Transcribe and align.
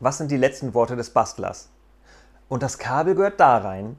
Was 0.00 0.18
sind 0.18 0.30
die 0.30 0.36
letzten 0.36 0.74
Worte 0.74 0.94
des 0.94 1.10
Bastlers? 1.10 1.70
Und 2.48 2.62
das 2.62 2.78
Kabel 2.78 3.14
gehört 3.16 3.40
da 3.40 3.58
rein 3.58 3.96